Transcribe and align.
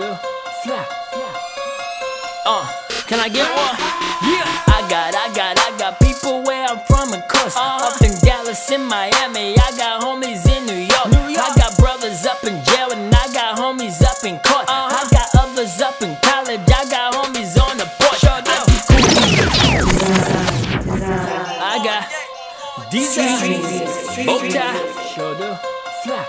do. 0.00 0.16
Fly. 0.64 0.80
Uh, 2.46 2.64
can 3.04 3.20
I 3.20 3.28
get 3.28 3.44
one? 3.52 3.76
Yeah. 4.24 4.48
I 4.72 4.80
got, 4.88 5.12
I 5.12 5.28
got, 5.36 5.58
I 5.60 5.76
got 5.76 6.00
people 6.00 6.42
where 6.42 6.64
I'm 6.64 6.80
from, 6.88 7.12
of 7.12 7.20
course. 7.28 7.54
Uh-huh. 7.54 7.92
Up 7.92 8.00
in 8.00 8.16
Dallas, 8.24 8.70
in 8.72 8.84
Miami, 8.88 9.58
I 9.60 9.70
got 9.76 10.00
homies 10.00 10.48
in 10.48 10.64
New 10.64 10.80
York. 10.88 11.08
New 11.12 11.36
York. 11.36 11.44
I 11.44 11.52
got 11.54 11.76
brothers 11.76 12.24
up 12.24 12.42
in 12.44 12.64
jail, 12.64 12.88
and 12.96 13.12
I 13.12 13.28
got 13.32 13.58
homies 13.60 14.00
up 14.00 14.24
in 14.24 14.40
court. 14.40 14.64
Uh-huh. 14.68 14.88
I 14.88 15.04
got 15.12 15.28
others 15.36 15.80
up 15.84 16.00
in 16.00 16.16
college, 16.24 16.64
I 16.64 16.88
got 16.88 17.12
homies 17.12 17.60
on 17.60 17.76
the 17.76 17.84
porch. 18.00 18.24
Sure 18.24 18.40
do. 18.40 18.56
I 18.56 18.64
be 18.72 18.80
cool. 18.88 19.04
I 21.60 21.76
got 21.84 22.08
DJ, 22.88 23.60
bow 24.24 24.40
tie, 24.48 24.80
sure 25.12 25.36
do. 25.36 25.52
Fly. 26.02 26.24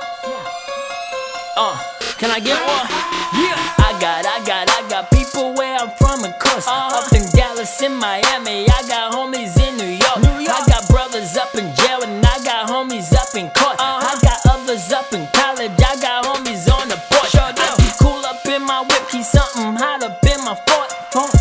Uh, 1.56 2.01
can 2.22 2.30
I 2.30 2.40
get 2.40 2.54
one? 2.62 2.86
Yeah. 3.34 3.58
I 3.82 3.98
got, 3.98 4.22
I 4.30 4.38
got, 4.46 4.70
I 4.70 4.86
got 4.88 5.10
people 5.10 5.58
where 5.58 5.74
I'm 5.74 5.90
from, 5.98 6.22
of 6.22 6.38
course. 6.38 6.70
Uh-huh. 6.70 7.02
Up 7.02 7.10
in 7.18 7.26
Dallas, 7.34 7.82
in 7.82 7.98
Miami, 7.98 8.70
I 8.70 8.86
got 8.86 9.10
homies 9.18 9.58
in 9.58 9.74
New 9.82 9.90
York. 9.90 10.22
New 10.22 10.46
York. 10.46 10.54
I 10.54 10.62
got 10.70 10.86
brothers 10.86 11.36
up 11.36 11.50
in 11.58 11.74
jail, 11.74 12.06
and 12.06 12.22
I 12.22 12.38
got 12.46 12.70
homies 12.70 13.10
up 13.18 13.34
in 13.34 13.50
court. 13.58 13.82
Uh-huh. 13.82 14.06
I 14.06 14.14
got 14.22 14.38
others 14.54 14.94
up 14.94 15.10
in 15.18 15.26
college, 15.34 15.74
I 15.82 15.98
got 15.98 16.30
homies 16.30 16.70
on 16.70 16.94
the 16.94 17.02
porch. 17.10 17.34
Sure. 17.34 17.42
I 17.42 17.74
be 17.82 17.90
cool 17.98 18.22
up 18.30 18.46
in 18.46 18.62
my 18.70 18.86
whip, 18.86 19.10
keep 19.10 19.26
something 19.26 19.74
hot 19.74 20.06
up 20.06 20.22
in 20.22 20.46
my 20.46 20.54
fort. 20.54 20.94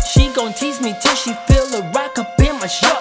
She 0.09 0.33
gon' 0.33 0.53
tease 0.53 0.81
me 0.81 0.97
till 0.99 1.13
she 1.13 1.37
feel 1.45 1.69
the 1.69 1.85
rock 1.93 2.17
up 2.17 2.41
in 2.41 2.57
my 2.57 2.65
shorts. 2.65 3.00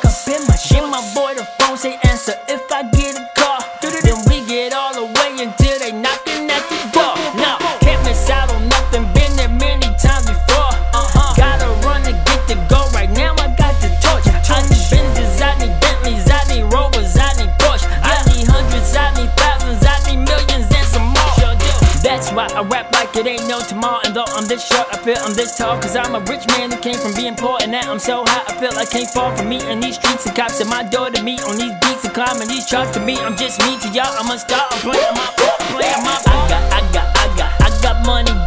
Why 22.35 22.47
I 22.55 22.63
rap 22.63 22.93
like 22.93 23.15
it 23.17 23.27
ain't 23.27 23.49
no 23.49 23.61
tomorrow. 23.61 24.01
And 24.05 24.15
though 24.15 24.29
I'm 24.39 24.47
this 24.47 24.67
short, 24.67 24.87
I 24.93 24.99
feel 24.99 25.19
I'm 25.19 25.35
this 25.35 25.57
tall. 25.57 25.81
Cause 25.81 25.97
I'm 25.97 26.15
a 26.15 26.21
rich 26.21 26.47
man 26.49 26.71
who 26.71 26.79
came 26.79 26.99
from 26.99 27.15
being 27.15 27.35
poor. 27.35 27.59
And 27.63 27.73
now 27.73 27.91
I'm 27.91 27.99
so 27.99 28.25
high, 28.27 28.45
I 28.47 28.55
feel 28.59 28.73
I 28.79 28.85
can't 28.85 29.09
fall 29.11 29.35
from 29.37 29.49
me. 29.49 29.59
in 29.69 29.81
these 29.81 29.97
streets 29.97 30.27
and 30.27 30.37
cops 30.37 30.61
at 30.61 30.67
my 30.67 30.83
door 30.83 31.11
to 31.11 31.23
me. 31.23 31.39
On 31.43 31.57
these 31.57 31.75
beats 31.83 32.05
and 32.05 32.15
climbing 32.15 32.49
these 32.49 32.67
charts 32.67 32.93
to 32.95 33.01
me. 33.01 33.19
I'm 33.19 33.37
just 33.37 33.59
me 33.67 33.79
to 33.83 33.89
y'all. 33.91 34.15
I'm 34.19 34.31
a 34.31 34.39
star. 34.39 34.63
I'm 34.71 34.81
playing 34.81 35.15
my 35.15 35.29
part. 35.37 35.59
Playing 35.75 36.03
my 36.07 36.17
part. 36.25 36.51
I 36.51 36.51
got, 36.51 36.65
I 36.73 36.81
got, 36.95 37.07
I 37.17 37.27
got, 37.37 37.51
I 37.61 37.69
got 37.83 38.07
money 38.07 38.40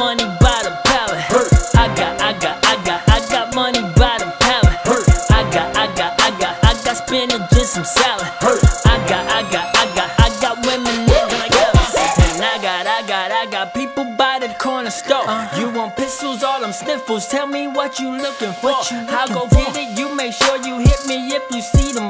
money 0.00 0.24
by 0.40 0.58
the 0.64 0.72
pallet. 0.88 1.20
I 1.76 1.86
got, 1.94 2.18
I 2.22 2.32
got, 2.40 2.56
I 2.64 2.74
got, 2.88 3.00
I 3.06 3.18
got 3.28 3.54
money 3.54 3.82
by 4.00 4.16
the 4.16 4.32
pallet. 4.40 4.72
I 5.28 5.44
got, 5.52 5.76
I 5.76 5.86
got, 5.94 6.18
I 6.18 6.30
got, 6.40 6.56
I 6.64 6.72
got 6.82 6.96
spinach 6.96 7.52
and 7.52 7.68
some 7.68 7.84
salad. 7.84 8.26
I 8.40 8.96
got, 9.10 9.24
I 9.28 9.42
got, 9.52 9.66
I 9.76 9.84
got, 9.94 10.08
I 10.24 10.28
got 10.40 10.56
women 10.64 11.04
the 11.04 11.38
palace. 11.52 11.94
And 12.32 12.42
I 12.42 12.56
got, 12.62 12.86
I 12.86 13.06
got, 13.06 13.30
I 13.30 13.44
got 13.50 13.74
people 13.74 14.06
by 14.16 14.38
the 14.40 14.48
corner 14.58 14.88
store. 14.88 15.28
You 15.58 15.68
want 15.68 15.96
pistols, 15.96 16.42
all 16.42 16.62
them 16.62 16.72
sniffles? 16.72 17.28
Tell 17.28 17.46
me 17.46 17.68
what 17.68 18.00
you 18.00 18.08
looking 18.10 18.52
for. 18.52 18.80
I'll 19.12 19.28
go 19.28 19.48
get 19.48 19.76
it. 19.76 19.98
You 19.98 20.16
make 20.16 20.32
sure 20.32 20.56
you 20.64 20.78
hit 20.78 21.04
me 21.06 21.28
if 21.36 21.44
you 21.54 21.60
see 21.60 21.92
them 21.92 22.09